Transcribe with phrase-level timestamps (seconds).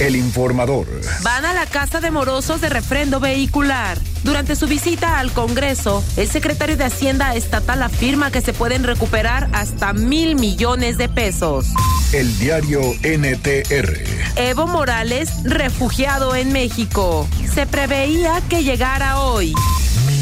[0.00, 0.86] El informador.
[1.22, 3.98] Van a la casa de morosos de refrendo vehicular.
[4.24, 9.50] Durante su visita al Congreso, el secretario de Hacienda Estatal afirma que se pueden recuperar
[9.52, 11.66] hasta mil millones de pesos.
[12.14, 13.92] El diario NTR.
[14.36, 17.28] Evo Morales, refugiado en México.
[17.54, 19.52] Se preveía que llegara hoy.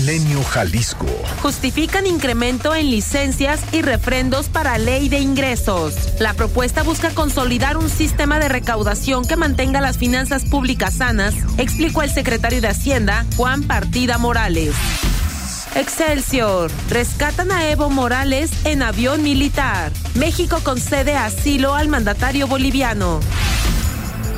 [0.09, 1.07] Jalisco.
[1.43, 6.19] Justifican incremento en licencias y refrendos para ley de ingresos.
[6.19, 12.03] La propuesta busca consolidar un sistema de recaudación que mantenga las finanzas públicas sanas, explicó
[12.03, 14.75] el secretario de Hacienda, Juan Partida Morales.
[15.75, 16.71] Excelsior.
[16.89, 19.93] Rescatan a Evo Morales en avión militar.
[20.15, 23.21] México concede asilo al mandatario boliviano.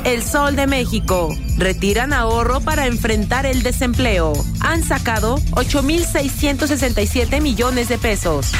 [0.04, 1.28] El Sol de México.
[1.58, 4.32] Retiran ahorro para enfrentar el desempleo.
[4.60, 8.52] Han sacado 8.667 millones de pesos.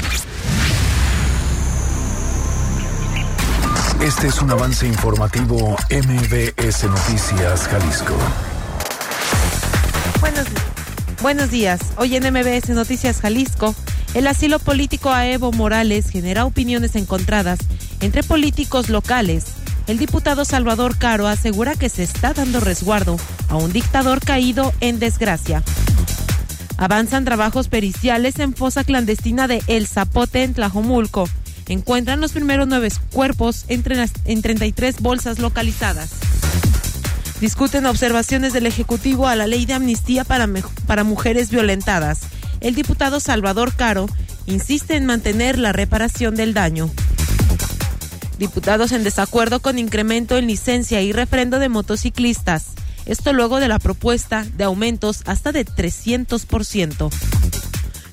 [4.03, 8.15] Este es un avance informativo MBS Noticias Jalisco.
[10.21, 10.47] Buenos,
[11.23, 11.81] buenos días.
[11.97, 13.75] Hoy en MBS Noticias Jalisco,
[14.15, 17.59] el asilo político a Evo Morales genera opiniones encontradas
[18.01, 19.60] entre políticos locales.
[19.91, 23.17] El diputado Salvador Caro asegura que se está dando resguardo
[23.49, 25.65] a un dictador caído en desgracia.
[26.77, 31.29] Avanzan trabajos periciales en fosa clandestina de El Zapote en Tlajomulco.
[31.67, 36.11] Encuentran los primeros nueve cuerpos entre las, en 33 bolsas localizadas.
[37.41, 40.49] Discuten observaciones del Ejecutivo a la ley de amnistía para,
[40.87, 42.21] para mujeres violentadas.
[42.61, 44.07] El diputado Salvador Caro
[44.47, 46.93] insiste en mantener la reparación del daño.
[48.41, 52.69] Diputados en desacuerdo con incremento en licencia y refrendo de motociclistas.
[53.05, 57.11] Esto luego de la propuesta de aumentos hasta de 300%.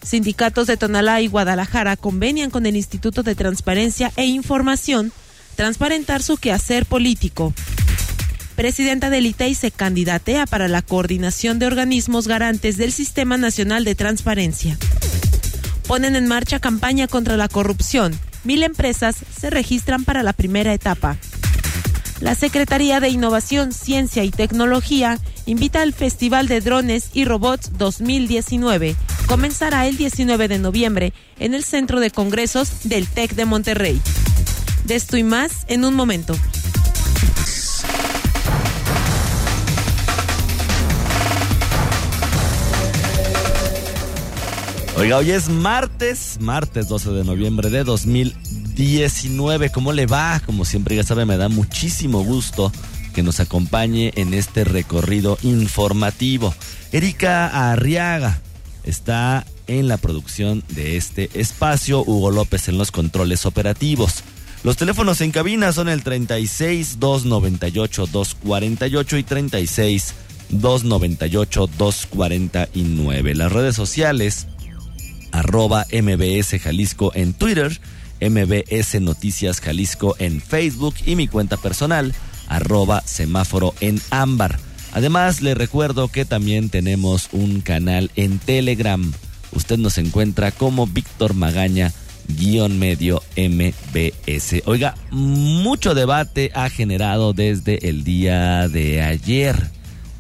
[0.04, 5.14] Sindicatos de Tonalá y Guadalajara convenian con el Instituto de Transparencia e Información
[5.56, 7.54] transparentar su quehacer político.
[8.58, 13.96] Presidenta del ITEI se candidatea para la coordinación de organismos garantes del Sistema Nacional de
[13.96, 14.78] Transparencia.
[15.88, 18.20] Ponen en marcha campaña contra la corrupción.
[18.48, 21.18] Mil empresas se registran para la primera etapa.
[22.22, 28.96] La Secretaría de Innovación, Ciencia y Tecnología invita al Festival de Drones y Robots 2019.
[29.28, 34.02] Comenzará el 19 de noviembre en el Centro de Congresos del TEC de Monterrey.
[34.86, 36.34] De esto y más en un momento.
[44.98, 49.70] Oiga, hoy es martes, martes 12 de noviembre de 2019.
[49.70, 50.42] ¿Cómo le va?
[50.44, 52.72] Como siempre ya sabe, me da muchísimo gusto
[53.14, 56.52] que nos acompañe en este recorrido informativo.
[56.92, 58.42] Erika Arriaga
[58.86, 64.24] está en la producción de este espacio, Hugo López en los controles operativos.
[64.64, 70.14] Los teléfonos en cabina son el 36 298 248 y 36
[70.50, 73.36] 298 249.
[73.36, 74.48] Las redes sociales
[75.38, 77.80] arroba MBS Jalisco en Twitter,
[78.20, 82.16] MBS Noticias Jalisco en Facebook y mi cuenta personal,
[82.48, 84.58] arroba semáforo en ámbar.
[84.94, 89.14] Además, le recuerdo que también tenemos un canal en Telegram.
[89.52, 91.94] Usted nos encuentra como Víctor Magaña
[92.28, 94.64] guion medio MBS.
[94.66, 99.70] Oiga, mucho debate ha generado desde el día de ayer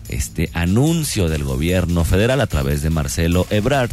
[0.09, 3.89] este anuncio del gobierno federal a través de Marcelo Ebrard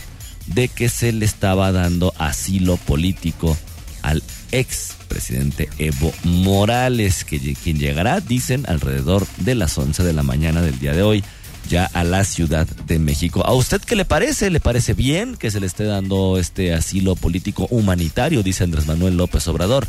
[0.46, 3.56] de que se le estaba dando asilo político
[4.02, 4.22] al
[4.52, 10.60] ex presidente Evo Morales, que quien llegará, dicen, alrededor de las 11 de la mañana
[10.60, 11.24] del día de hoy,
[11.68, 13.44] ya a la Ciudad de México.
[13.46, 14.50] ¿A usted qué le parece?
[14.50, 19.16] ¿Le parece bien que se le esté dando este asilo político humanitario, dice Andrés Manuel
[19.16, 19.86] López Obrador,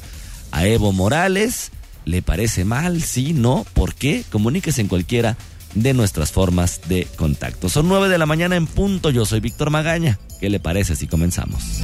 [0.51, 1.71] a Evo Morales?
[2.05, 3.01] ¿Le parece mal?
[3.01, 3.33] ¿Sí?
[3.33, 3.65] ¿No?
[3.73, 4.23] ¿Por qué?
[4.31, 5.37] Comuníquese en cualquiera
[5.75, 7.69] de nuestras formas de contacto.
[7.69, 9.11] Son 9 de la mañana en punto.
[9.11, 10.17] Yo soy Víctor Magaña.
[10.39, 11.83] ¿Qué le parece si comenzamos?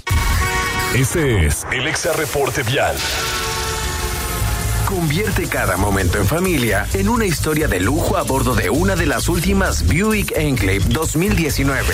[0.96, 2.96] Este es el Exa Reporte Vial.
[4.88, 9.06] Convierte cada momento en familia en una historia de lujo a bordo de una de
[9.06, 11.86] las últimas Buick Enclave 2019.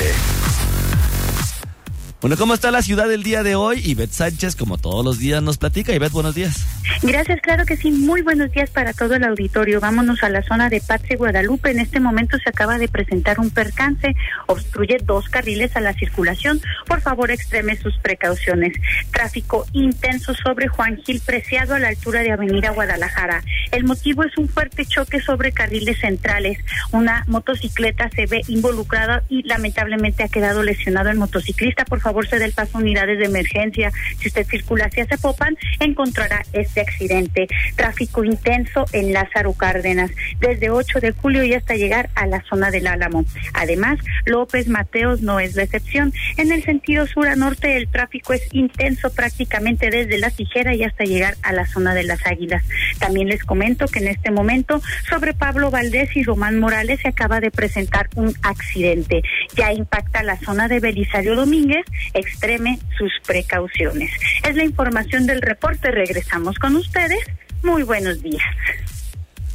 [2.22, 3.80] Bueno, ¿cómo está la ciudad el día de hoy?
[3.86, 5.94] Ivette Sánchez, como todos los días, nos platica.
[5.94, 6.56] Ivette, buenos días.
[7.04, 7.92] Gracias, claro que sí.
[7.92, 9.80] Muy buenos días para todo el auditorio.
[9.80, 11.72] Vámonos a la zona de Patria Guadalupe.
[11.72, 14.16] En este momento se acaba de presentar un percance.
[14.48, 16.60] Obstruye dos carriles a la circulación.
[16.86, 18.74] Por favor, extreme sus precauciones.
[19.12, 23.44] Tráfico intenso sobre Juan Gil Preciado a la altura de Avenida Guadalajara.
[23.72, 26.58] El motivo es un fuerte choque sobre carriles centrales.
[26.92, 31.86] Una motocicleta se ve involucrada y lamentablemente ha quedado lesionado el motociclista.
[31.86, 33.92] Por favor, se dé el paso a unidades de emergencia.
[34.20, 37.48] Si usted circula hacia Zapopan, encontrará este accidente.
[37.76, 42.72] Tráfico intenso en Lázaro Cárdenas, desde 8 de julio y hasta llegar a la zona
[42.72, 43.26] del Álamo.
[43.54, 46.14] Además, López Mateos no es la excepción.
[46.38, 50.84] En el sentido sur a norte, el tráfico es intenso prácticamente desde la tijera y
[50.84, 52.64] hasta llegar a la zona de las Águilas.
[53.00, 57.40] También les comento que en este momento, sobre Pablo Valdés y Román Morales se acaba
[57.40, 59.22] de presentar un accidente.
[59.56, 61.86] Ya impacta la zona de Belisario Domínguez.
[62.14, 64.12] Extreme sus precauciones.
[64.44, 65.92] Es la información del reporte.
[65.92, 67.20] Regresamos con ustedes.
[67.64, 68.44] Muy buenos días.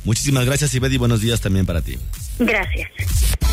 [0.04, 0.98] Muchísimas gracias, Ibedi.
[0.98, 1.98] Buenos días también para ti.
[2.38, 2.90] Gracias.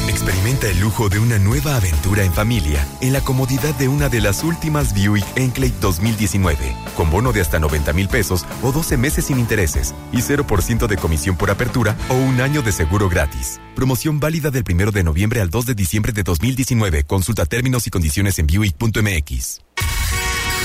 [0.08, 4.22] Experimenta el lujo de una nueva aventura en familia en la comodidad de una de
[4.22, 9.26] las últimas Buick Enclave 2019, con bono de hasta 90 mil pesos o 12 meses
[9.26, 13.60] sin intereses y 0% de comisión por apertura o un año de seguro gratis.
[13.76, 17.04] Promoción válida del 1 de noviembre al 2 de diciembre de 2019.
[17.04, 19.62] Consulta términos y condiciones en Buick.mx.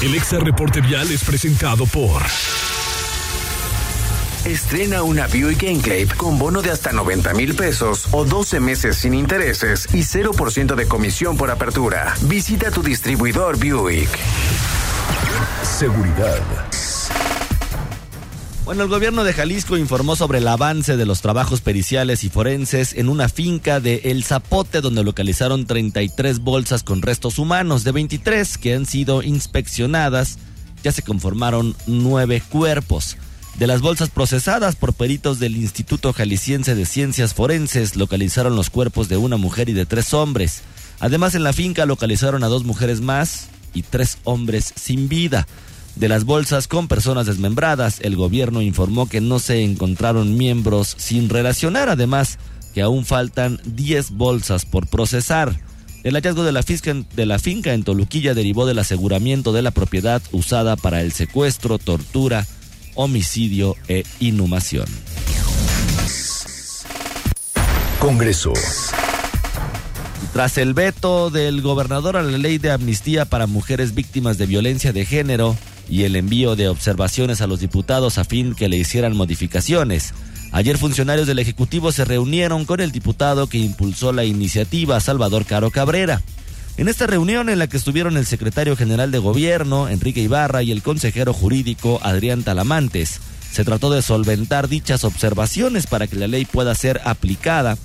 [0.02, 2.23] El Exa Reporte Vial es presentado por...
[4.44, 9.14] Estrena una Buick Enclave con bono de hasta 90 mil pesos o 12 meses sin
[9.14, 12.14] intereses y 0% de comisión por apertura.
[12.25, 14.11] Visita tu distribuidor Buick.
[15.62, 16.43] Seguridad.
[18.67, 22.93] Bueno, el gobierno de Jalisco informó sobre el avance de los trabajos periciales y forenses
[22.93, 27.82] en una finca de El Zapote, donde localizaron 33 bolsas con restos humanos.
[27.82, 30.38] De 23 que han sido inspeccionadas,
[30.82, 33.17] ya se conformaron nueve cuerpos.
[33.58, 39.08] De las bolsas procesadas por peritos del Instituto Jalisciense de Ciencias Forenses, localizaron los cuerpos
[39.08, 40.62] de una mujer y de tres hombres.
[40.98, 45.46] Además, en la finca localizaron a dos mujeres más y tres hombres sin vida.
[45.94, 51.28] De las bolsas con personas desmembradas, el gobierno informó que no se encontraron miembros sin
[51.28, 52.38] relacionar, además
[52.74, 55.60] que aún faltan 10 bolsas por procesar.
[56.02, 60.20] El hallazgo de la, de la finca en Toluquilla derivó del aseguramiento de la propiedad
[60.32, 62.44] usada para el secuestro, tortura,
[62.94, 64.87] homicidio e inhumación.
[67.99, 68.52] Congreso.
[70.32, 74.93] Tras el veto del gobernador a la ley de amnistía para mujeres víctimas de violencia
[74.93, 75.56] de género
[75.88, 80.12] y el envío de observaciones a los diputados a fin que le hicieran modificaciones,
[80.52, 85.70] ayer funcionarios del Ejecutivo se reunieron con el diputado que impulsó la iniciativa, Salvador Caro
[85.70, 86.20] Cabrera.
[86.76, 90.73] En esta reunión en la que estuvieron el secretario general de gobierno, Enrique Ibarra, y
[90.73, 93.21] el consejero jurídico, Adrián Talamantes,
[93.53, 97.79] se trató de solventar dichas observaciones para que la ley pueda ser aplicada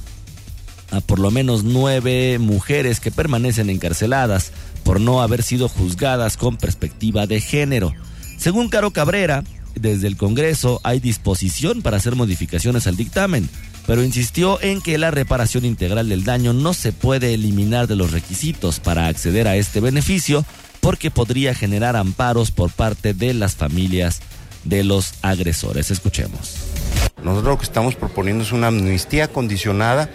[0.89, 4.51] a por lo menos nueve mujeres que permanecen encarceladas
[4.83, 7.93] por no haber sido juzgadas con perspectiva de género.
[8.37, 9.43] Según Caro Cabrera,
[9.75, 13.49] desde el Congreso hay disposición para hacer modificaciones al dictamen,
[13.89, 18.11] pero insistió en que la reparación integral del daño no se puede eliminar de los
[18.11, 20.45] requisitos para acceder a este beneficio
[20.79, 24.21] porque podría generar amparos por parte de las familias
[24.63, 25.89] de los agresores.
[25.89, 26.57] Escuchemos.
[27.23, 30.11] Nosotros lo que estamos proponiendo es una amnistía condicionada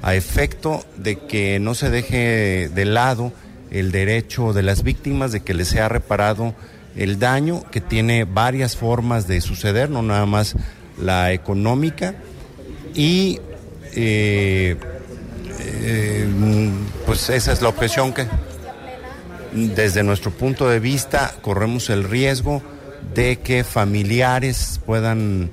[0.00, 3.34] a efecto de que no se deje de lado
[3.70, 6.54] el derecho de las víctimas de que les sea reparado
[6.96, 10.56] el daño, que tiene varias formas de suceder, no nada más
[10.98, 12.14] la económica,
[12.98, 13.38] y
[13.94, 14.76] eh,
[15.60, 16.28] eh,
[17.06, 18.26] pues esa es la objeción que
[19.52, 22.60] desde nuestro punto de vista corremos el riesgo
[23.14, 25.52] de que familiares puedan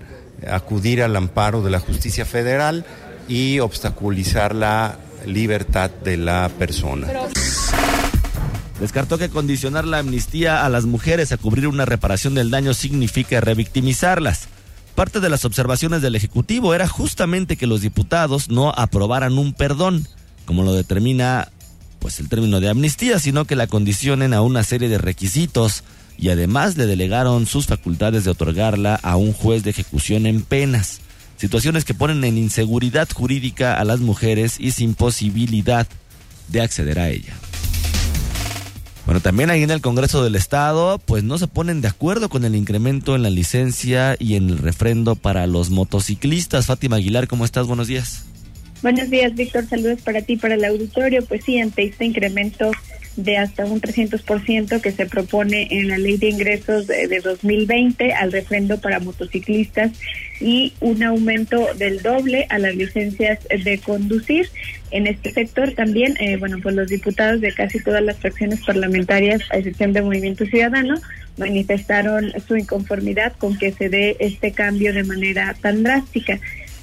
[0.50, 2.84] acudir al amparo de la justicia federal
[3.28, 7.08] y obstaculizar la libertad de la persona.
[8.80, 13.40] Descartó que condicionar la amnistía a las mujeres a cubrir una reparación del daño significa
[13.40, 14.50] revictimizarlas.
[14.96, 20.08] Parte de las observaciones del Ejecutivo era justamente que los diputados no aprobaran un perdón,
[20.46, 21.52] como lo determina
[22.00, 25.84] pues el término de amnistía, sino que la condicionen a una serie de requisitos
[26.18, 31.02] y además le delegaron sus facultades de otorgarla a un juez de ejecución en penas
[31.38, 35.88] situaciones que ponen en inseguridad jurídica a las mujeres y sin posibilidad
[36.48, 37.34] de acceder a ella.
[39.06, 42.44] Bueno, también ahí en el Congreso del Estado, pues no se ponen de acuerdo con
[42.44, 46.66] el incremento en la licencia y en el refrendo para los motociclistas.
[46.66, 47.68] Fátima Aguilar, ¿cómo estás?
[47.68, 48.26] Buenos días.
[48.82, 49.68] Buenos días, Víctor.
[49.68, 51.24] Saludos para ti, para el auditorio.
[51.24, 52.72] Pues sí, ante este incremento
[53.16, 58.32] de hasta un 300% que se propone en la ley de ingresos de, 2020 al
[58.32, 59.92] refrendo para motociclistas
[60.42, 64.50] y un aumento del doble a las licencias de conducir.
[64.92, 69.42] En este sector también, eh, bueno, pues los diputados de casi todas las fracciones parlamentarias,
[69.52, 70.96] a excepción de Movimiento Ciudadano,
[71.38, 76.40] manifestaron su inconformidad con que se dé este cambio de manera tan drástica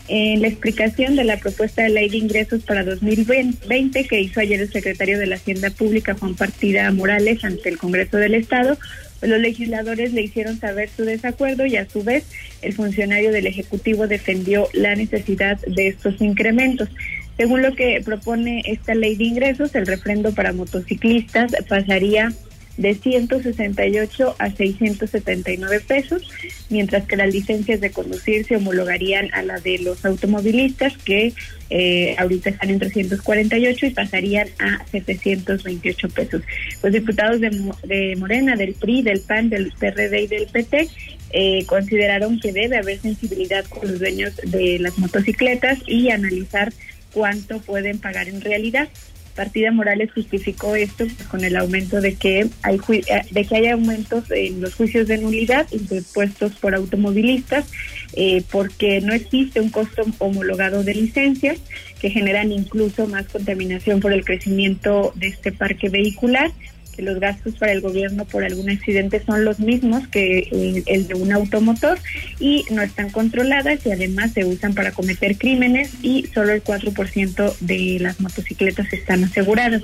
[0.09, 4.61] en la explicación de la propuesta de ley de ingresos para 2020 que hizo ayer
[4.61, 8.77] el secretario de la Hacienda Pública, Juan Partida Morales, ante el Congreso del Estado,
[9.23, 12.25] los legisladores le hicieron saber su desacuerdo y a su vez
[12.61, 16.89] el funcionario del Ejecutivo defendió la necesidad de estos incrementos.
[17.37, 22.33] Según lo que propone esta ley de ingresos, el refrendo para motociclistas pasaría
[22.77, 26.31] de 168 a 679 pesos,
[26.71, 31.35] mientras que las licencias de conducir se homologarían a la de los automovilistas, que
[31.71, 36.43] eh, ahorita están en 348 y pasarían a 728 pesos.
[36.83, 37.51] Los diputados de,
[37.85, 40.89] de Morena, del PRI, del PAN, del PRD y del PT
[41.33, 46.73] eh, consideraron que debe haber sensibilidad con los dueños de las motocicletas y analizar
[47.13, 48.89] cuánto pueden pagar en realidad.
[49.35, 54.31] Partida Morales justificó esto con el aumento de que hay eh, de que hay aumentos
[54.31, 57.67] en los juicios de nulidad impuestos por automovilistas
[58.15, 61.59] eh, porque no existe un costo homologado de licencias
[62.01, 66.51] que generan incluso más contaminación por el crecimiento de este parque vehicular
[66.93, 71.09] que los gastos para el gobierno por algún accidente son los mismos que eh, el,
[71.09, 71.99] de un automotor
[72.39, 77.57] y no están controladas y además se usan para cometer crímenes y solo el 4%
[77.61, 79.83] de las motocicletas están aseguradas.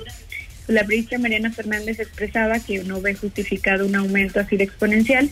[0.69, 5.29] La periodista Mariana Fernández expresaba que no ve justificado un aumento así de exponencial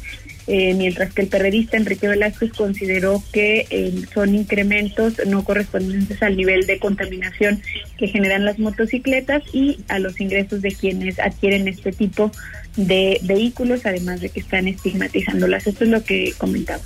[0.47, 6.37] eh, mientras que el periodista Enrique Velázquez consideró que eh, son incrementos no correspondientes al
[6.37, 7.61] nivel de contaminación
[7.97, 12.31] que generan las motocicletas y a los ingresos de quienes adquieren este tipo
[12.77, 15.67] de vehículos, además de que están estigmatizándolas.
[15.67, 16.81] Esto es lo que comentaba.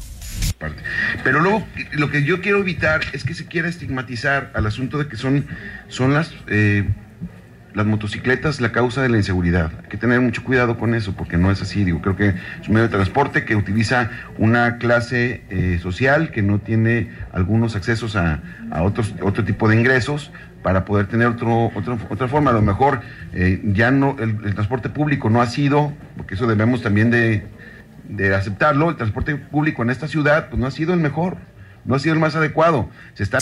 [1.24, 5.08] Pero luego lo que yo quiero evitar es que se quiera estigmatizar al asunto de
[5.08, 5.46] que son,
[5.88, 6.84] son las eh,
[7.74, 9.72] las motocicletas la causa de la inseguridad.
[9.84, 11.84] Hay que tener mucho cuidado con eso, porque no es así.
[11.84, 16.42] Digo, creo que es un medio de transporte que utiliza una clase eh, social que
[16.42, 18.42] no tiene algunos accesos a,
[18.82, 20.32] otros, otro tipo de ingresos
[20.64, 21.72] para poder tener otro,
[22.10, 22.52] otra forma.
[22.52, 23.02] A lo mejor
[23.34, 27.48] eh, ya no, el, transporte público no ha sido, porque eso debemos también de,
[28.08, 31.38] de aceptarlo, el transporte público en esta ciudad pues no ha sido el mejor,
[31.86, 32.90] no ha sido el más adecuado.
[33.14, 33.40] Se está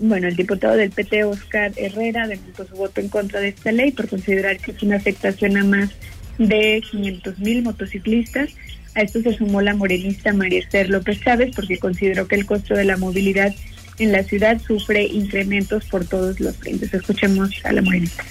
[0.00, 3.92] bueno, el diputado del PT, Oscar Herrera, demostró su voto en contra de esta ley
[3.92, 5.90] por considerar que es una afectación a más
[6.38, 8.50] de 500 mil motociclistas.
[8.94, 12.74] A esto se sumó la morenista María Esther López Chávez porque consideró que el costo
[12.74, 13.54] de la movilidad
[13.98, 16.92] en la ciudad sufre incrementos por todos los frentes.
[16.94, 18.24] Escuchemos a la morenista.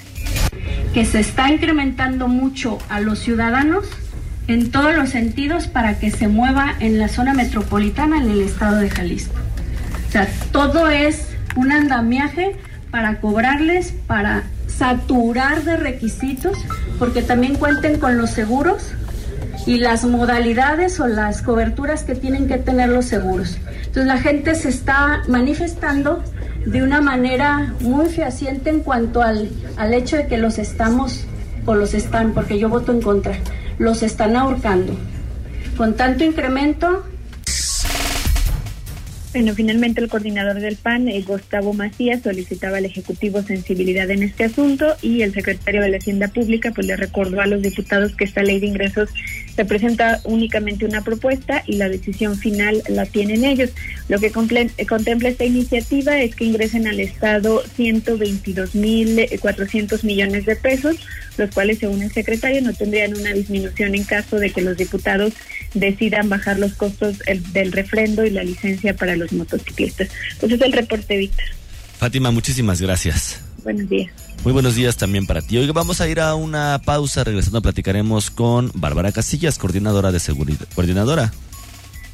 [0.94, 3.86] Que se está incrementando mucho a los ciudadanos
[4.48, 8.78] en todos los sentidos para que se mueva en la zona metropolitana en el estado
[8.78, 9.36] de Jalisco.
[10.08, 12.56] O sea, todo es un andamiaje
[12.92, 16.58] para cobrarles, para saturar de requisitos,
[16.98, 18.94] porque también cuenten con los seguros
[19.66, 23.58] y las modalidades o las coberturas que tienen que tener los seguros.
[23.78, 26.24] Entonces la gente se está manifestando
[26.66, 31.26] de una manera muy fehaciente en cuanto al, al hecho de que los estamos,
[31.66, 33.34] o los están, porque yo voto en contra,
[33.78, 34.94] los están ahorcando.
[35.78, 37.06] Con tanto incremento,
[39.32, 44.46] bueno, finalmente el coordinador del PAN, eh, Gustavo Macías, solicitaba al Ejecutivo sensibilidad en este
[44.46, 48.24] asunto y el secretario de la Hacienda Pública pues le recordó a los diputados que
[48.24, 49.10] esta ley de ingresos
[49.60, 53.72] representa únicamente una propuesta y la decisión final la tienen ellos.
[54.08, 54.32] Lo que eh,
[54.86, 60.96] contempla esta iniciativa es que ingresen al Estado 122.400 millones de pesos,
[61.38, 65.34] los cuales, según el secretario, no tendrían una disminución en caso de que los diputados
[65.74, 67.18] decidan bajar los costos
[67.52, 70.08] del refrendo y la licencia para los motociclistas.
[70.40, 71.48] Pues es el reporte, Víctor.
[71.98, 73.42] Fátima, muchísimas gracias.
[73.66, 74.29] Buenos días.
[74.44, 75.58] Muy buenos días también para ti.
[75.58, 77.24] Hoy vamos a ir a una pausa.
[77.24, 81.34] Regresando platicaremos con Bárbara Casillas, coordinadora de seguridad, coordinadora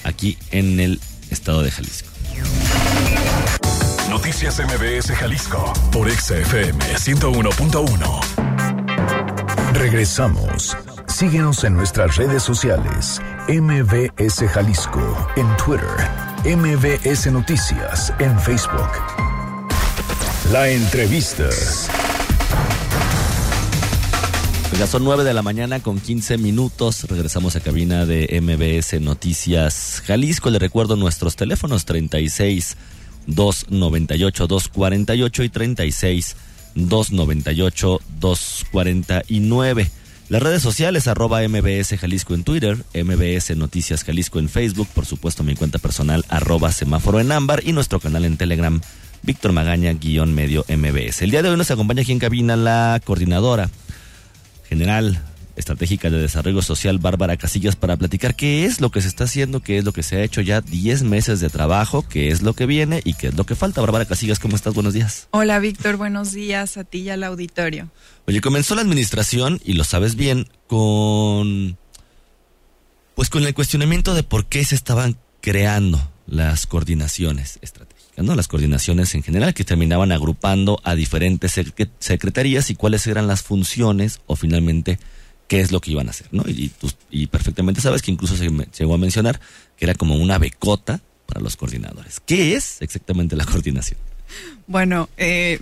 [0.03, 2.10] aquí en el estado de Jalisco.
[4.10, 8.20] Noticias MBS Jalisco por XFM 101.1.
[9.74, 10.75] Regresamos.
[11.08, 13.22] Síguenos en nuestras redes sociales.
[13.48, 15.86] MBS Jalisco en Twitter.
[16.44, 18.89] MBS Noticias en Facebook.
[20.51, 21.50] La entrevista.
[24.74, 27.05] Ya son 9 de la mañana con 15 minutos.
[27.05, 30.50] Regresamos a cabina de MBS Noticias Jalisco.
[30.50, 32.75] Le recuerdo nuestros teléfonos 36
[33.27, 36.36] 298 248 y 36
[36.75, 39.91] 298 249.
[40.27, 45.43] Las redes sociales, arroba MBS Jalisco en Twitter, MBS Noticias Jalisco en Facebook, por supuesto
[45.43, 48.81] mi cuenta personal, arroba semáforo en ámbar y nuestro canal en Telegram,
[49.22, 51.22] Víctor Magaña, guion medio MBS.
[51.22, 53.69] El día de hoy nos acompaña aquí en cabina la coordinadora
[54.67, 55.22] general
[55.55, 59.62] estratégica de desarrollo social Bárbara Casillas para platicar qué es lo que se está haciendo,
[59.62, 62.53] qué es lo que se ha hecho ya 10 meses de trabajo, qué es lo
[62.53, 63.81] que viene y qué es lo que falta.
[63.81, 64.74] Bárbara Casillas, ¿cómo estás?
[64.74, 65.27] Buenos días.
[65.31, 67.89] Hola Víctor, buenos días a ti y al auditorio.
[68.27, 71.77] Oye, comenzó la administración, y lo sabes bien, con
[73.15, 78.36] pues con el cuestionamiento de por qué se estaban creando las coordinaciones estratégicas, ¿no?
[78.36, 81.60] Las coordinaciones en general que terminaban agrupando a diferentes
[82.00, 85.00] secretarías y cuáles eran las funciones o finalmente
[85.48, 86.43] qué es lo que iban a hacer, ¿no?
[86.48, 86.72] Y,
[87.12, 89.39] y perfectamente sabes que incluso se llegó a mencionar
[89.77, 92.19] que era como una becota para los coordinadores.
[92.19, 94.00] ¿Qué es exactamente la coordinación?
[94.67, 95.60] Bueno, eh,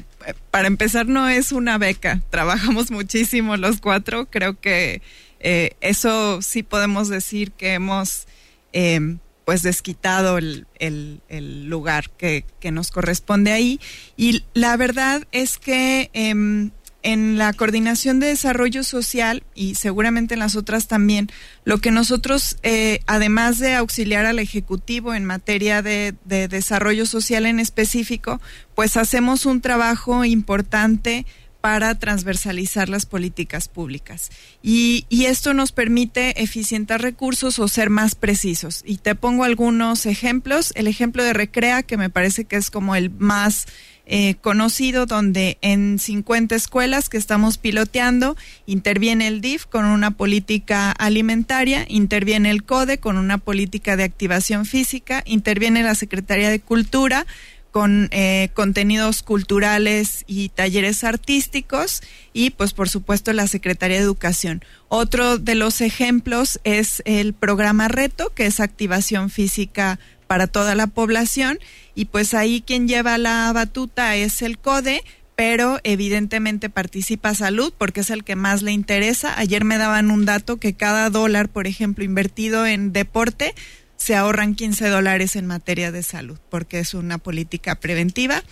[0.51, 5.01] para empezar no es una beca, trabajamos muchísimo los cuatro, creo que
[5.39, 8.27] eh, eso sí podemos decir que hemos
[8.72, 13.79] eh, pues desquitado el, el, lugar que, que, nos corresponde ahí.
[14.15, 16.71] Y la verdad es que em,
[17.03, 21.29] en la coordinación de desarrollo social y seguramente en las otras también,
[21.65, 27.45] lo que nosotros, eh, además de auxiliar al Ejecutivo en materia de, de, desarrollo social
[27.45, 28.41] en específico,
[28.73, 31.25] pues hacemos un trabajo importante
[31.63, 34.32] para transversalizar las políticas públicas.
[34.62, 38.84] Y, y, esto nos permite eficientar recursos o ser más precisos.
[38.86, 40.74] Y te pongo algunos ejemplos.
[40.75, 43.65] El ejemplo de Recrea, que me parece que es como el más
[44.05, 50.91] eh, conocido donde en 50 escuelas que estamos piloteando interviene el DIF con una política
[50.91, 57.25] alimentaria, interviene el CODE con una política de activación física, interviene la Secretaría de Cultura
[57.73, 64.63] con eh, contenidos culturales y talleres artísticos y pues por supuesto la Secretaría de Educación.
[64.89, 70.85] Otro de los ejemplos es el programa Reto, que es activación física para toda la
[70.85, 71.57] población
[71.95, 75.03] y pues ahí quien lleva la batuta es el CODE,
[75.35, 79.33] pero evidentemente participa salud porque es el que más le interesa.
[79.39, 83.55] Ayer me daban un dato que cada dólar, por ejemplo, invertido en deporte,
[84.03, 88.43] se ahorran 15 dólares en materia de salud porque es una política preventiva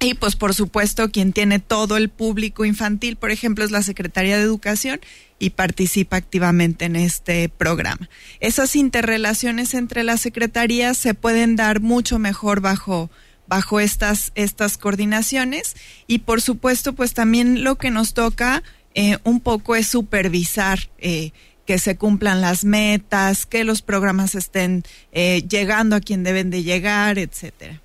[0.00, 4.38] y pues por supuesto quien tiene todo el público infantil, por ejemplo, es la Secretaría
[4.38, 5.00] de Educación
[5.38, 8.08] y participa activamente en este programa.
[8.40, 13.10] Esas interrelaciones entre las secretarías se pueden dar mucho mejor bajo
[13.48, 18.62] bajo estas estas coordinaciones y por supuesto pues también lo que nos toca
[18.94, 21.32] eh, un poco es supervisar eh,
[21.66, 26.62] que se cumplan las metas, que los programas estén eh, llegando a quien deben de
[26.62, 27.82] llegar, etcétera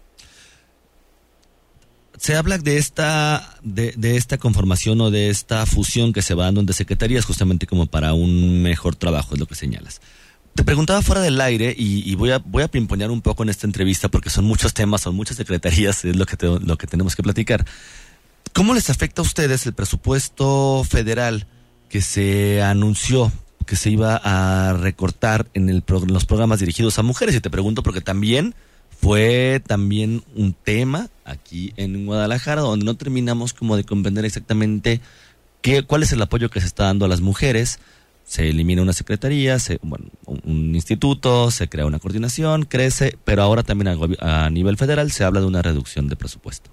[2.22, 6.60] se habla de esta, de, esta conformación o de esta fusión que se va dando
[6.62, 10.02] entre secretarías justamente como para un mejor trabajo, es lo que señalas.
[10.54, 13.66] Te preguntaba fuera del aire y, voy a voy a pimponear un poco en esta
[13.66, 17.24] entrevista porque son muchos temas, son muchas secretarías, es lo que, lo que tenemos que
[17.24, 17.66] platicar.
[18.54, 21.48] ¿Cómo les afecta a ustedes el presupuesto federal
[21.90, 23.32] que se anunció
[23.72, 27.36] que se iba a recortar en, el, los programas dirigidos a mujeres?
[27.36, 28.54] Y te pregunto porque también
[29.00, 35.00] fue también un tema aquí en Guadalajara donde no terminamos como de comprender exactamente
[35.62, 37.80] qué, cuál es el apoyo que se está dando a las mujeres.
[38.26, 43.64] Se elimina una secretaría, se, bueno, un instituto, se crea una coordinación, crece, pero ahora
[43.64, 46.72] también a nivel federal se habla de una reducción de presupuesto.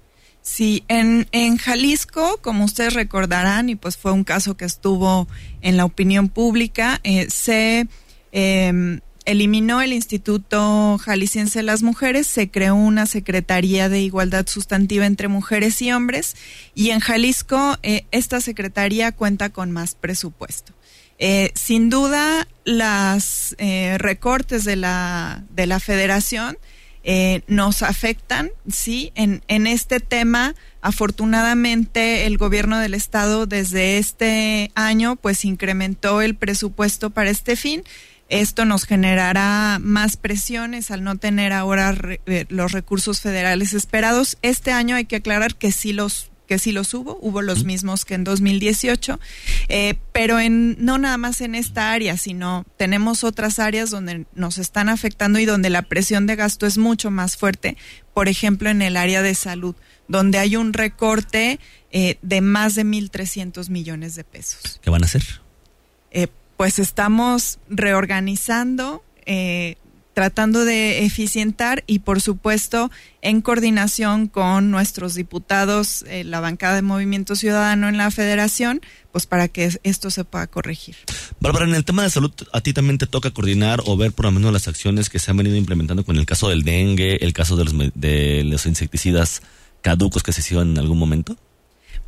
[0.51, 5.27] Sí, en, en Jalisco, como ustedes recordarán, y pues fue un caso que estuvo
[5.61, 7.87] en la opinión pública, eh, se
[8.31, 15.05] eh, eliminó el Instituto Jalisciense de las Mujeres, se creó una Secretaría de Igualdad Sustantiva
[15.05, 16.35] entre Mujeres y Hombres
[16.73, 20.73] y en Jalisco eh, esta Secretaría cuenta con más presupuesto.
[21.19, 26.57] Eh, sin duda, los eh, recortes de la, de la federación
[27.47, 30.55] nos afectan, sí, en, en este tema.
[30.81, 37.83] Afortunadamente, el gobierno del estado desde este año, pues incrementó el presupuesto para este fin
[38.29, 44.37] esto nos generará más presiones al no tener ahora eh, los recursos federales esperados.
[44.43, 48.05] Este año hay que aclarar que sí los que sí los hubo, hubo los mismos
[48.05, 49.19] que en 2018,
[49.67, 54.57] eh, pero en, no nada más en esta área, sino tenemos otras áreas donde nos
[54.57, 57.77] están afectando y donde la presión de gasto es mucho más fuerte,
[58.15, 59.75] por ejemplo en el área de salud,
[60.07, 61.59] donde hay un recorte
[61.91, 64.79] eh, de más de 1.300 millones de pesos.
[64.81, 65.23] ¿Qué van a hacer?
[66.57, 69.01] pues estamos reorganizando.
[69.25, 69.77] Eh,
[70.13, 72.91] tratando de eficientar y por supuesto
[73.21, 79.25] en coordinación con nuestros diputados, eh, la bancada de Movimiento Ciudadano en la Federación, pues
[79.25, 80.95] para que esto se pueda corregir.
[81.39, 84.25] Bárbara, en el tema de salud, ¿a ti también te toca coordinar o ver por
[84.25, 87.33] lo menos las acciones que se han venido implementando con el caso del dengue, el
[87.33, 89.41] caso de los, de los insecticidas
[89.81, 91.37] caducos que se hicieron en algún momento?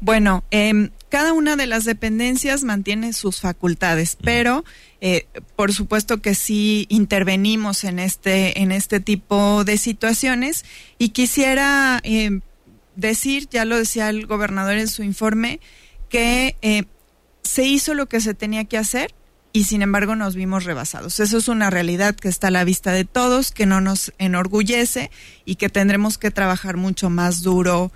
[0.01, 4.63] Bueno, eh, cada una de las dependencias mantiene sus facultades, pero
[5.01, 10.63] eh, por supuesto que sí intervenimos en este, en este tipo de situaciones
[10.97, 12.39] y quisiera eh,
[12.95, 15.59] decir, ya lo decía el gobernador en su informe,
[16.07, 16.85] que eh,
[17.43, 19.13] se hizo lo que se tenía que hacer
[19.53, 21.19] y sin embargo nos vimos rebasados.
[21.19, 25.11] Eso es una realidad que está a la vista de todos, que no nos enorgullece
[25.43, 27.91] y que tendremos que trabajar mucho más duro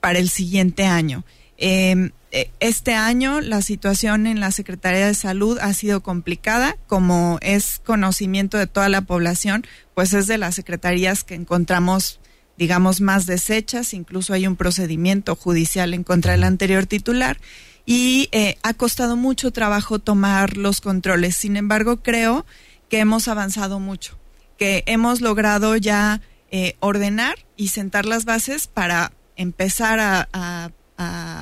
[0.00, 1.24] para el siguiente año.
[1.56, 7.38] Em, eh, este año la situación en la Secretaría de Salud ha sido complicada, como
[7.42, 9.64] es conocimiento de toda la población,
[9.94, 12.20] pues es de las secretarías que encontramos
[12.56, 17.38] digamos más deshechas, incluso hay un procedimiento judicial en contra del anterior titular
[17.86, 21.36] y eh, ha costado mucho trabajo tomar los controles.
[21.36, 22.46] Sin embargo, creo
[22.88, 24.18] que hemos avanzado mucho,
[24.56, 30.70] que hemos logrado ya eh, ordenar y sentar las bases para empezar a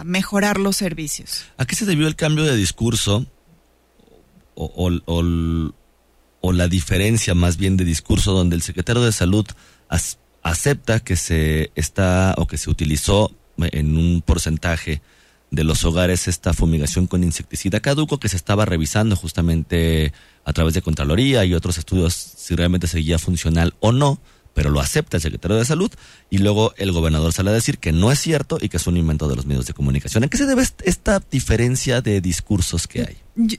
[0.05, 1.45] mejorar los servicios.
[1.57, 3.27] ¿A qué se debió el cambio de discurso
[4.55, 4.91] o,
[6.41, 9.47] o, la diferencia más bien de discurso donde el secretario de salud
[10.43, 15.03] acepta que se está o que se utilizó en un porcentaje
[15.51, 20.13] de los hogares esta fumigación con insecticida caduco que se estaba revisando justamente
[20.45, 24.19] a través de Contraloría y otros estudios si realmente seguía funcional o no?
[24.55, 25.91] Pero lo acepta el secretario de Salud
[26.31, 28.97] y luego el gobernador sale a decir que no es cierto y que es un
[28.97, 30.25] invento de los medios de comunicación.
[30.25, 33.17] ¿En qué se debe esta diferencia de discursos que hay?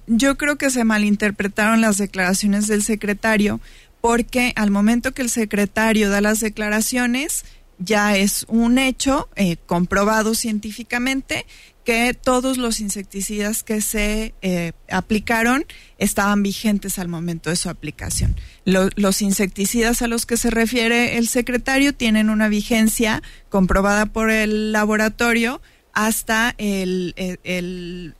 [0.07, 3.59] Yo, creo que se malinterpretaron las declaraciones del secretario
[4.01, 7.45] porque al momento que el secretario da las declaraciones
[7.79, 11.45] ya es un hecho eh, comprobado científicamente
[11.83, 15.65] que todos los insecticidas que se eh, aplicaron
[15.97, 18.35] estaban vigentes al momento de su aplicación.
[18.63, 24.71] los insecticidas a los que se refiere el secretario tienen una vigencia comprobada por el
[24.71, 25.61] laboratorio
[25.93, 27.13] hasta el,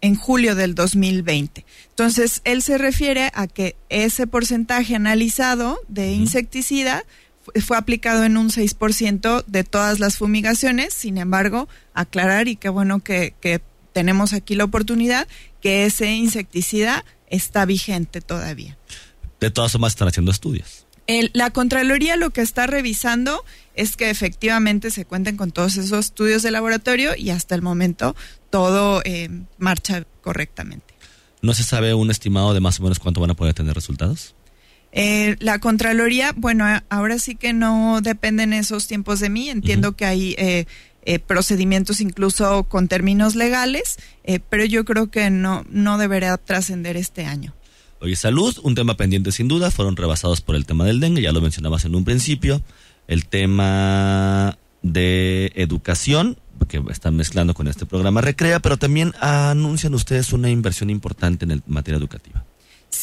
[0.01, 1.65] en julio del 2020.
[1.89, 7.03] Entonces, él se refiere a que ese porcentaje analizado de insecticida
[7.65, 12.99] fue aplicado en un 6% de todas las fumigaciones, sin embargo, aclarar y qué bueno
[12.99, 13.33] que,
[13.93, 15.27] tenemos aquí la oportunidad
[15.61, 18.75] que ese insecticida está vigente todavía.
[19.39, 20.87] De todas formas están haciendo estudios.
[21.33, 23.43] la Contraloría lo que está revisando
[23.75, 28.15] es que efectivamente se cuenten con todos esos estudios de laboratorio y hasta el momento
[28.49, 29.29] todo eh,
[29.59, 30.95] marcha correctamente.
[31.43, 34.33] ¿No se sabe un estimado de más o menos cuánto van a poder tener resultados?
[34.95, 39.49] Eh, la Contraloría, bueno, ahora sí que no dependen esos tiempos de mí.
[39.49, 40.65] Entiendo que hay eh,
[41.03, 43.97] eh, procedimientos incluso con términos legales,
[44.49, 47.53] pero yo creo que no, no debería trascender este año.
[47.99, 51.31] Oye, salud, un tema pendiente sin duda, fueron rebasados por el tema del dengue, ya
[51.31, 52.61] lo mencionabas en un principio.
[53.07, 60.33] El tema de educación, que están mezclando con este programa Recrea, pero también anuncian ustedes
[60.33, 62.45] una inversión importante en el materia educativa.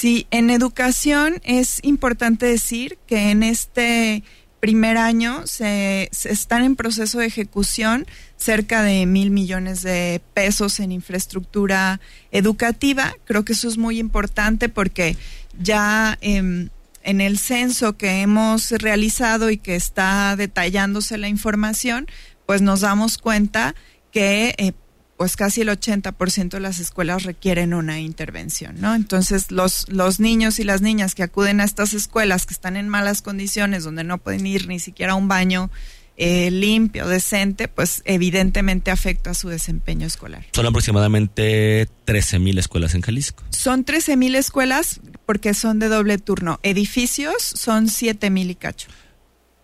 [0.00, 4.24] Sí, en educación es importante decir que en este
[4.58, 8.06] primer año se, están en proceso de ejecución
[8.38, 12.00] cerca de mil millones de pesos en infraestructura
[12.32, 13.14] educativa.
[13.26, 15.18] Creo que eso es muy importante porque
[15.60, 16.70] ya em,
[17.02, 22.06] en el censo que hemos realizado y que está detallándose la información,
[22.46, 23.74] pues nos damos cuenta
[24.12, 24.72] que eh,
[25.20, 28.94] pues casi el 80% de las escuelas requieren una intervención, ¿no?
[28.94, 32.88] Entonces, los, los niños y las niñas que acuden a estas escuelas que están en
[32.88, 35.70] malas condiciones, donde no pueden ir ni siquiera a un baño
[36.16, 40.46] eh, limpio, decente, pues evidentemente afecta a su desempeño escolar.
[40.52, 43.44] Son aproximadamente 13 mil escuelas en Jalisco.
[43.50, 46.61] Son 13 mil escuelas porque son de doble turno.
[46.62, 48.88] Edificios son 7 mil y cacho.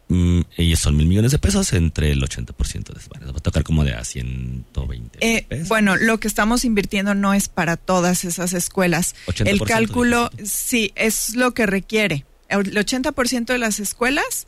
[0.09, 3.83] Mm, ellos son mil millones de pesos entre el 80% de Va a tocar como
[3.83, 9.17] de a 120 eh, Bueno, lo que estamos invirtiendo no es para todas esas escuelas.
[9.45, 12.25] El cálculo, sí, es lo que requiere.
[12.49, 14.47] El 80% de las escuelas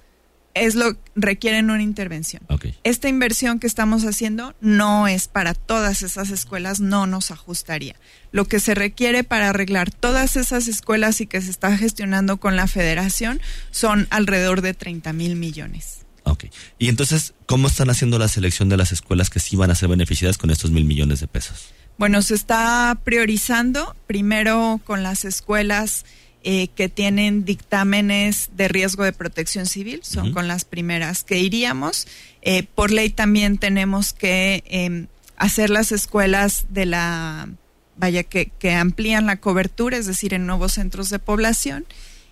[0.54, 2.42] es lo requieren una intervención.
[2.84, 7.96] Esta inversión que estamos haciendo no es para todas esas escuelas, no nos ajustaría.
[8.32, 12.56] Lo que se requiere para arreglar todas esas escuelas y que se está gestionando con
[12.56, 16.06] la federación son alrededor de 30 mil millones.
[16.24, 16.44] Ok.
[16.78, 19.88] Y entonces, ¿cómo están haciendo la selección de las escuelas que sí van a ser
[19.88, 21.70] beneficiadas con estos mil millones de pesos?
[21.96, 26.04] Bueno, se está priorizando primero con las escuelas
[26.44, 32.07] eh, que tienen dictámenes de riesgo de protección civil, son con las primeras que iríamos.
[32.42, 37.48] Eh, por ley también tenemos que em, hacer las escuelas de la,
[37.96, 41.85] vaya, que, que amplían la cobertura, es decir, en nuevos centros de población.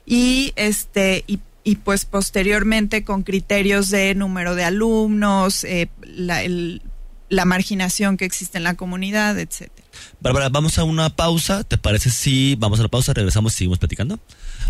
[0.05, 6.40] Y este, y y pues posteriormente con criterios de número de alumnos, eh, la,
[7.29, 9.76] la, marginación que existe en la comunidad, etcétera.
[10.21, 11.65] Bárbara, vamos a una pausa.
[11.65, 14.19] ¿Te parece si vamos a la pausa, regresamos y seguimos platicando?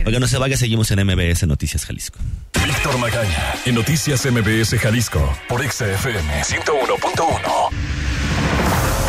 [0.05, 2.19] Oiga, no se vaya, seguimos en MBS Noticias Jalisco.
[2.65, 7.71] Víctor Magaña, en Noticias MBS Jalisco, por XFM 101.1.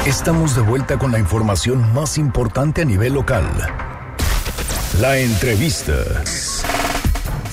[0.06, 3.46] Estamos de vuelta con la información más importante a nivel local.
[5.02, 5.94] La entrevista.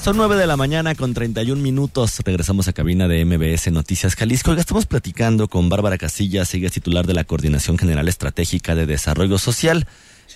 [0.05, 2.19] Son 9 de la mañana con 31 minutos.
[2.27, 4.53] Regresamos a cabina de MBS Noticias Jalisco.
[4.53, 9.87] Estamos platicando con Bárbara Casillas, sigue titular de la Coordinación General Estratégica de Desarrollo Social.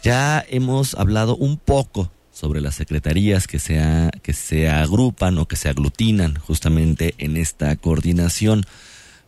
[0.02, 3.78] Ya hemos hablado un poco sobre las secretarías que se,
[4.22, 8.64] que se agrupan o que se aglutinan justamente en esta coordinación.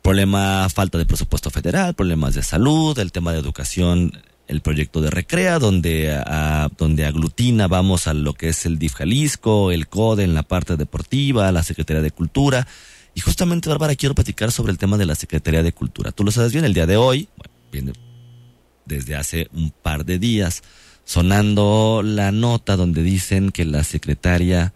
[0.01, 4.13] Problema falta de presupuesto federal, problemas de salud, el tema de educación
[4.51, 6.21] el proyecto de Recrea, donde,
[6.77, 10.77] donde aglutina, vamos a lo que es el DIF Jalisco, el CODE en la parte
[10.77, 12.67] deportiva, la Secretaría de Cultura.
[13.15, 16.11] Y justamente, Bárbara, quiero platicar sobre el tema de la Secretaría de Cultura.
[16.11, 17.93] Tú lo sabes bien, el día de hoy, bueno, viene
[18.87, 20.65] desde hace un par de días,
[21.05, 24.75] sonando la nota donde dicen que la secretaria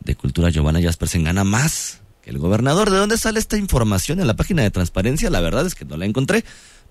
[0.00, 2.90] de Cultura, Giovanna Jaspersen, gana más que el gobernador.
[2.90, 4.18] ¿De dónde sale esta información?
[4.18, 6.44] En la página de transparencia, la verdad es que no la encontré.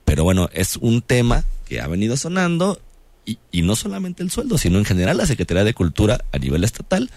[0.06, 2.80] Pero bueno, es un tema que ha venido sonando
[3.26, 6.64] y, y, no solamente el sueldo, sino en general la Secretaría de Cultura a nivel
[6.64, 7.10] estatal,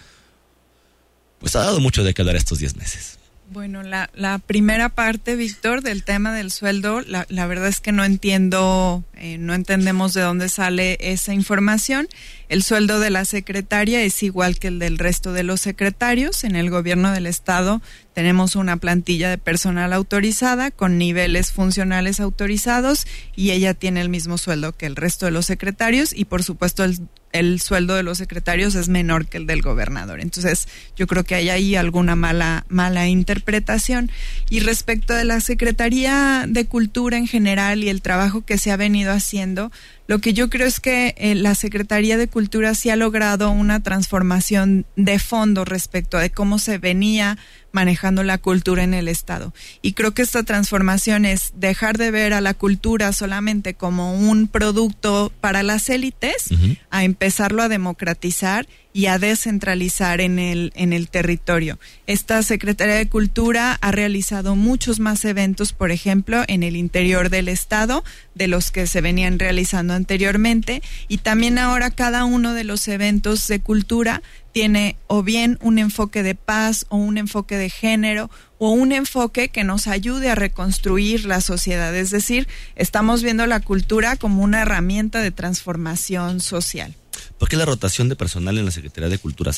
[1.40, 3.18] pues ha dado mucho de hablar estos 10 meses.
[3.48, 8.04] Bueno, la, la primera parte, Víctor, del tema del sueldo, la, verdad es que no
[8.04, 12.08] entiendo, eh, no entendemos de dónde sale esa información.
[12.48, 16.42] El sueldo de la secretaria es igual que el del resto de los secretarios.
[16.42, 17.80] En el gobierno del estado
[18.14, 23.06] tenemos una plantilla de personal autorizada con niveles funcionales autorizados
[23.36, 26.82] y ella tiene el mismo sueldo que el resto de los secretarios y por supuesto
[26.82, 26.98] el
[27.38, 30.20] el sueldo de los secretarios es menor que el del gobernador.
[30.20, 34.10] Entonces, yo creo que hay ahí alguna mala, mala interpretación.
[34.50, 38.76] Y respecto de la Secretaría de Cultura en general y el trabajo que se ha
[38.76, 39.70] venido haciendo,
[40.06, 43.80] lo que yo creo es que eh, la Secretaría de Cultura sí ha logrado una
[43.80, 47.38] transformación de fondo respecto de cómo se venía
[47.72, 49.52] manejando la cultura en el Estado.
[49.82, 54.48] Y creo que esta transformación es dejar de ver a la cultura solamente como un
[54.48, 56.48] producto para las élites,
[56.90, 61.78] a empezarlo a democratizar y a descentralizar en el, en el territorio.
[62.06, 67.48] Esta Secretaría de Cultura ha realizado muchos más eventos, por ejemplo, en el interior del
[67.48, 68.04] Estado,
[68.34, 73.46] de los que se venían realizando anteriormente, y también ahora cada uno de los eventos
[73.48, 78.70] de cultura tiene o bien un enfoque de paz o un enfoque de género o
[78.70, 81.94] un enfoque que nos ayude a reconstruir la sociedad.
[81.94, 86.94] Es decir, estamos viendo la cultura como una herramienta de transformación social.
[87.38, 89.52] ¿Por qué la rotación de personal en la Secretaría de Cultura?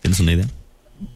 [0.00, 0.46] ¿Tienes una idea?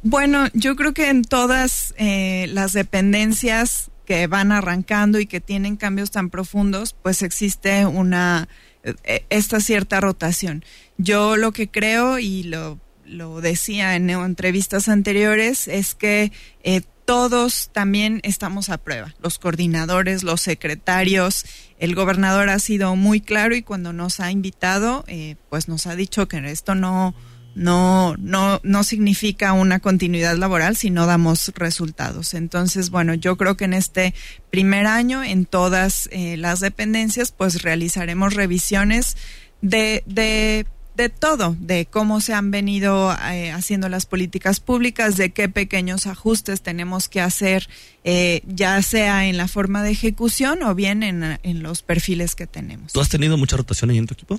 [0.03, 5.77] Bueno, yo creo que en todas eh, las dependencias que van arrancando y que tienen
[5.77, 8.48] cambios tan profundos, pues existe una
[8.83, 10.64] eh, esta cierta rotación.
[10.98, 17.70] Yo lo que creo y lo lo decía en entrevistas anteriores, es que eh, todos
[17.72, 21.44] también estamos a prueba, los coordinadores, los secretarios.
[21.78, 25.96] El gobernador ha sido muy claro y cuando nos ha invitado, eh, pues nos ha
[25.96, 27.14] dicho que esto no,
[27.54, 32.34] no, no, no significa una continuidad laboral si no damos resultados.
[32.34, 34.14] Entonces, bueno, yo creo que en este
[34.50, 39.16] primer año, en todas eh, las dependencias, pues realizaremos revisiones
[39.60, 45.30] de, de de todo, de cómo se han venido eh, haciendo las políticas públicas, de
[45.30, 47.68] qué pequeños ajustes tenemos que hacer,
[48.04, 52.92] eh, ya sea en la forma de ejecución o bien en, los perfiles que tenemos.
[52.92, 54.38] ¿Tú has tenido mucha rotación ahí en tu equipo?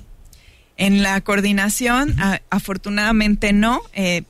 [0.78, 2.16] En la coordinación,
[2.50, 3.80] afortunadamente no.
[3.92, 4.22] Eh,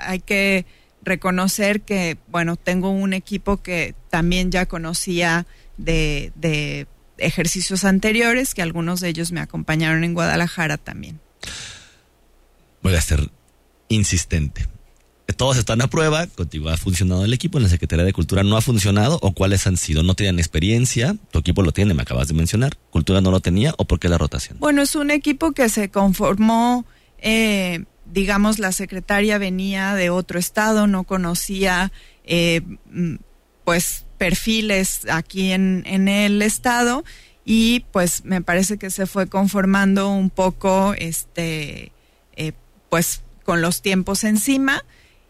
[0.00, 0.66] hay que
[1.02, 5.46] reconocer que, bueno, tengo un equipo que también ya conocía
[5.78, 6.86] de, de
[7.18, 11.20] ejercicios anteriores, que algunos de ellos me acompañaron en Guadalajara también
[12.82, 13.30] voy a ser
[13.88, 14.66] insistente.
[15.36, 18.56] Todos están a prueba, contigo ha funcionado el equipo, en la Secretaría de Cultura no
[18.56, 22.28] ha funcionado, o cuáles han sido, no tenían experiencia, tu equipo lo tiene, me acabas
[22.28, 24.58] de mencionar, Cultura no lo tenía, o por qué la rotación.
[24.58, 26.84] Bueno, es un equipo que se conformó,
[27.18, 31.92] eh, digamos, la secretaria venía de otro estado, no conocía,
[32.24, 33.14] eh, mm,
[33.64, 37.04] pues, perfiles aquí en, en el estado,
[37.44, 41.92] y pues me parece que se fue conformando un poco, este,
[42.92, 44.84] pues con los tiempos encima.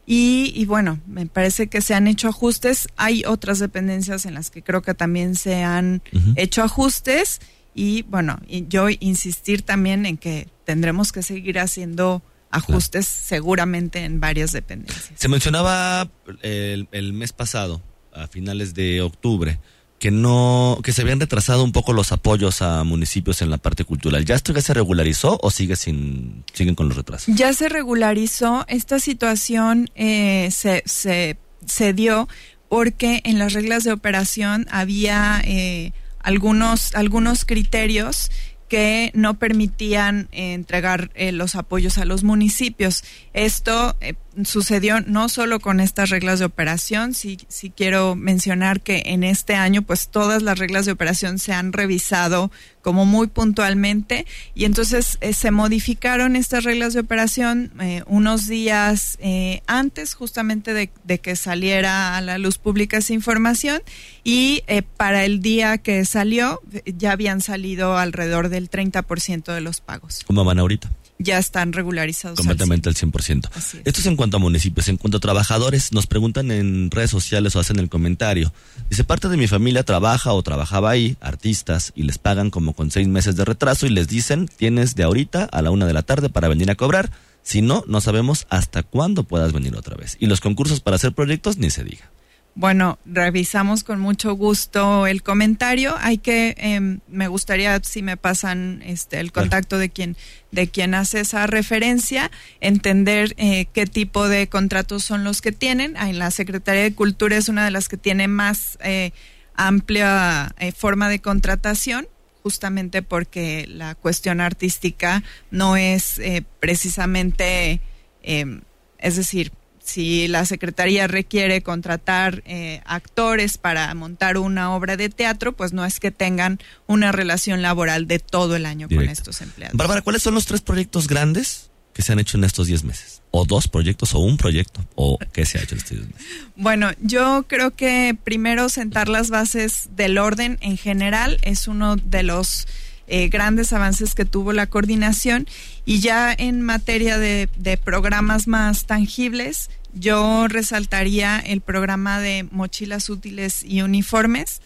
[0.04, 2.88] Y, bueno, me parece que se han hecho ajustes.
[2.96, 6.02] Hay otras dependencias en las que creo que también se han
[6.34, 7.40] hecho ajustes.
[7.72, 12.20] Y bueno, y yo insistir también en que tendremos que seguir haciendo
[12.50, 15.12] ajustes seguramente en varias dependencias.
[15.14, 16.10] Se mencionaba
[16.42, 17.80] el, el mes pasado,
[18.12, 19.60] a finales de octubre,
[20.02, 23.84] que no que se habían retrasado un poco los apoyos a municipios en la parte
[23.84, 24.24] cultural.
[24.24, 27.32] ¿Ya esto ya se regularizó o sigue sin siguen con los retrasos?
[27.36, 28.64] Ya se regularizó.
[28.66, 32.28] Esta situación eh, se, se, se, dio
[32.68, 38.28] porque en las reglas de operación había eh, algunos, algunos criterios
[38.72, 43.04] que no permitían eh, entregar eh, los apoyos a los municipios.
[43.34, 49.02] Esto eh, sucedió no solo con estas reglas de operación, sí, sí quiero mencionar que
[49.06, 52.50] en este año pues todas las reglas de operación se han revisado
[52.82, 57.72] como muy puntualmente y entonces se modificaron estas reglas de operación
[58.06, 59.18] unos días
[59.66, 63.82] antes justamente de, de, que saliera a la luz pública esa información
[64.24, 64.62] y
[64.96, 70.22] para el día que salió ya habían salido alrededor del 30% de los pagos.
[70.26, 70.90] ¿Cómo van ahorita?
[71.22, 72.36] Ya están regularizados.
[72.36, 73.48] Completamente al 100%.
[73.84, 74.88] Esto es en cuanto a municipios.
[74.88, 78.52] En cuanto a trabajadores, nos preguntan en redes sociales o hacen el comentario.
[78.90, 82.90] Dice, parte de mi familia trabaja o trabajaba ahí, artistas, y les pagan como con
[82.90, 86.02] seis meses de retraso y les dicen, tienes de ahorita a la una de la
[86.02, 87.10] tarde para venir a cobrar.
[87.42, 90.16] Si no, no sabemos hasta cuándo puedas venir otra vez.
[90.20, 92.10] Y los concursos para hacer proyectos ni se diga.
[92.54, 95.94] Bueno, revisamos con mucho gusto el comentario.
[96.00, 100.16] Hay que, eh, me gustaría si me pasan este el contacto de quien
[100.50, 105.96] de quien hace esa referencia, entender eh, qué tipo de contratos son los que tienen.
[105.96, 109.12] En la Secretaría de Cultura es una de las que tiene más eh,
[109.54, 112.06] amplia eh, forma de contratación
[112.42, 117.80] justamente porque la cuestión artística no es eh, precisamente,
[118.22, 119.52] es decir,
[119.92, 125.84] si la Secretaría requiere contratar eh, actores para montar una obra de teatro, pues no
[125.84, 129.76] es que tengan una relación laboral de todo el año con estos empleados.
[129.76, 133.20] Bárbara, ¿cuáles son los tres proyectos grandes que se han hecho en estos 10 meses?
[133.32, 134.80] ¿O dos proyectos o un proyecto?
[134.94, 136.26] ¿O qué se ha hecho en estos 10 meses?
[136.56, 142.22] Bueno, yo creo que primero sentar las bases del orden en general es uno de
[142.22, 142.66] los
[143.08, 145.46] eh, grandes avances que tuvo la coordinación
[145.84, 147.48] y ya en materia de,
[147.84, 154.60] programas más tangibles, yo resaltaría el programa de mochilas útiles y uniformes.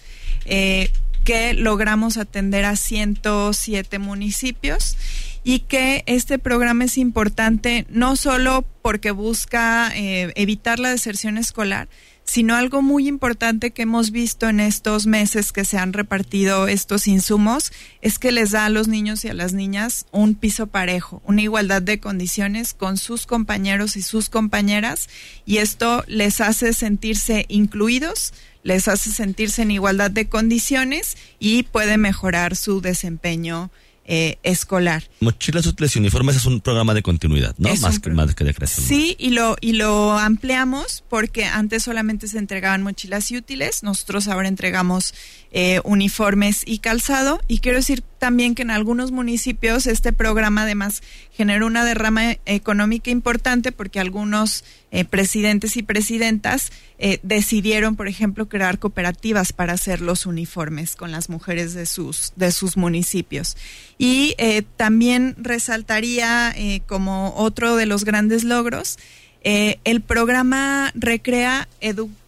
[0.44, 0.90] Eh,
[1.26, 4.96] que logramos atender a 107 municipios
[5.42, 11.88] y que este programa es importante no solo porque busca eh, evitar la deserción escolar,
[12.26, 17.06] sino algo muy importante que hemos visto en estos meses que se han repartido estos
[17.06, 21.22] insumos, es que les da a los niños y a las niñas un piso parejo,
[21.24, 25.08] una igualdad de condiciones con sus compañeros y sus compañeras,
[25.46, 28.34] y esto les hace sentirse incluidos,
[28.64, 33.70] les hace sentirse en igualdad de condiciones y puede mejorar su desempeño
[34.08, 35.04] eh, escolar.
[35.20, 37.74] Mochilas útiles y uniformes es un programa de continuidad, ¿no?
[37.76, 38.86] más, que, más que de creación.
[38.86, 44.28] Sí, y lo, y lo ampliamos porque antes solamente se entregaban mochilas y útiles, nosotros
[44.28, 45.12] ahora entregamos
[45.50, 47.40] eh, uniformes y calzado.
[47.48, 51.02] Y quiero decir también que en algunos municipios este programa además
[51.32, 58.48] generó una derrama económica importante porque algunos eh, presidentes y presidentas eh, decidieron, por ejemplo,
[58.48, 63.56] crear cooperativas para hacer los uniformes con las mujeres de sus, de sus municipios.
[63.98, 64.34] Y
[64.76, 66.54] también resaltaría
[66.86, 68.98] como otro de los grandes logros,
[69.42, 71.68] el programa Recrea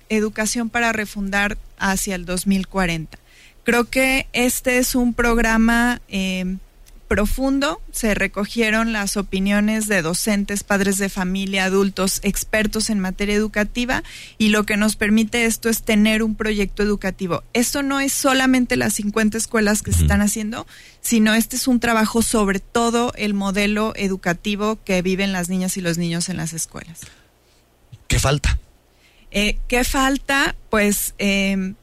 [0.08, 3.18] Educación para Refundar hacia el 2040.
[3.68, 6.56] Creo que este es un programa eh,
[7.06, 7.82] profundo.
[7.92, 14.02] Se recogieron las opiniones de docentes, padres de familia, adultos, expertos en materia educativa
[14.38, 17.42] y lo que nos permite esto es tener un proyecto educativo.
[17.52, 20.66] Esto no es solamente las 50 escuelas que se están haciendo,
[21.02, 25.82] sino este es un trabajo sobre todo el modelo educativo que viven las niñas y
[25.82, 27.00] los niños en las escuelas.
[28.06, 28.58] ¿Qué falta?
[29.30, 30.56] Eh, ¿Qué falta?
[30.70, 31.74] Pues em,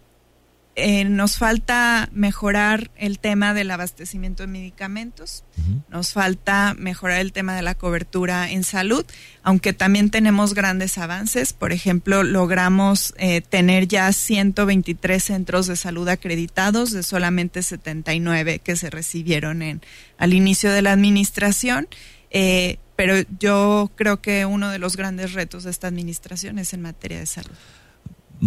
[0.78, 5.46] eh, nos falta mejorar el tema del abastecimiento de medicamentos,
[5.90, 9.06] nos falta mejorar el tema de la cobertura en salud,
[9.42, 11.54] aunque también tenemos grandes avances.
[11.54, 18.76] Por ejemplo, logramos eh, tener ya 123 centros de salud acreditados de solamente 79 que
[18.76, 19.82] se recibieron en,
[20.18, 21.88] al inicio de la administración.
[22.32, 26.82] Eh, pero yo creo que uno de los grandes retos de esta administración es en
[26.82, 27.56] materia de salud.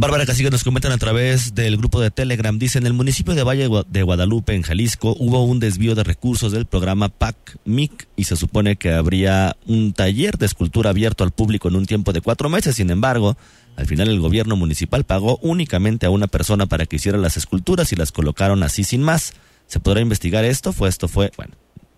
[0.00, 2.56] Bárbara Casillas nos comentan a través del grupo de Telegram.
[2.56, 6.52] Dice, en el municipio de Valle de Guadalupe, en Jalisco, hubo un desvío de recursos
[6.52, 11.66] del programa PAC-MIC y se supone que habría un taller de escultura abierto al público
[11.66, 12.76] en un tiempo de cuatro meses.
[12.76, 13.36] Sin embargo,
[13.74, 17.92] al final el gobierno municipal pagó únicamente a una persona para que hiciera las esculturas
[17.92, 19.32] y las colocaron así sin más.
[19.66, 20.72] ¿Se podrá investigar esto?
[20.72, 21.54] Fue esto fue, bueno,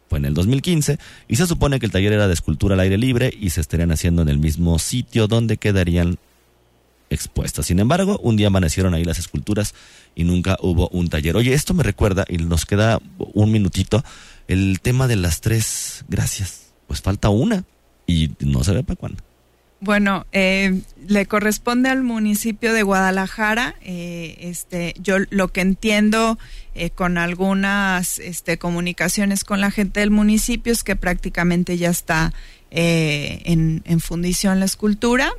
[0.08, 0.98] fue en el 2015
[1.28, 3.92] y se supone que el taller era de escultura al aire libre y se estarían
[3.92, 6.16] haciendo en el mismo sitio donde quedarían
[7.10, 7.66] expuestas.
[7.66, 9.74] Sin embargo, un día amanecieron ahí las esculturas
[10.14, 11.36] y nunca hubo un taller.
[11.36, 14.02] Oye, esto me recuerda, y nos queda un minutito,
[14.48, 16.72] el tema de las tres gracias.
[16.86, 17.64] Pues falta una
[18.06, 19.22] y no se ve para cuándo.
[19.82, 23.76] Bueno, eh, le corresponde al municipio de Guadalajara.
[23.80, 26.38] Eh, este, yo lo que entiendo
[26.74, 32.34] eh, con algunas este, comunicaciones con la gente del municipio es que prácticamente ya está
[32.72, 35.32] en, en fundición la escultura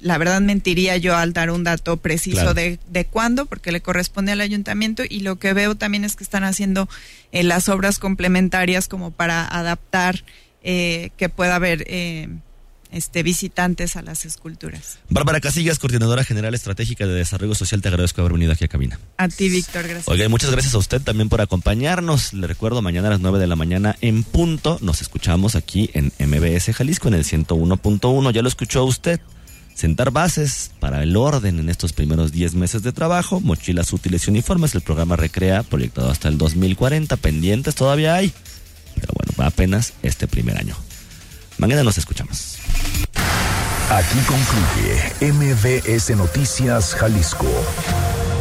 [0.00, 4.32] la verdad mentiría yo al dar un dato preciso de, de cuándo, porque le corresponde
[4.32, 6.88] al ayuntamiento y lo que veo también es que están haciendo
[7.32, 10.24] eh, las obras complementarias como para adaptar
[10.62, 12.28] eh, que pueda haber eh,
[12.90, 14.98] este, visitantes a las esculturas.
[15.08, 18.98] Bárbara Casillas, coordinadora general estratégica de desarrollo social, te agradezco haber venido aquí a Cabina.
[19.16, 20.08] A ti, Víctor, gracias.
[20.08, 22.32] Oiga, muchas gracias a usted también por acompañarnos.
[22.32, 26.12] Le recuerdo, mañana a las 9 de la mañana en punto nos escuchamos aquí en
[26.18, 28.32] MBS Jalisco en el 101.1.
[28.32, 29.20] Ya lo escuchó usted
[29.78, 34.30] sentar bases para el orden en estos primeros 10 meses de trabajo, mochilas útiles y
[34.30, 38.32] uniformes, el programa Recrea, proyectado hasta el 2040, pendientes todavía hay,
[38.96, 40.74] pero bueno, apenas este primer año.
[41.58, 42.56] Mañana nos escuchamos.
[43.90, 47.46] Aquí concluye MBS Noticias Jalisco.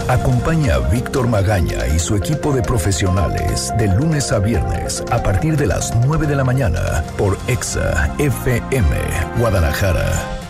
[0.08, 5.56] Acompaña a Víctor Magaña y su equipo de profesionales de lunes a viernes a partir
[5.56, 8.98] de las 9 de la mañana por EXA FM
[9.38, 10.47] Guadalajara